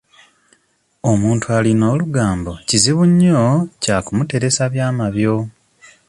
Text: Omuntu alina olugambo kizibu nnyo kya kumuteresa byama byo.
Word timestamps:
Omuntu 1.11 1.45
alina 1.57 1.85
olugambo 1.93 2.51
kizibu 2.67 3.03
nnyo 3.09 3.41
kya 3.83 3.97
kumuteresa 4.05 4.63
byama 4.73 5.05
byo. 5.15 5.35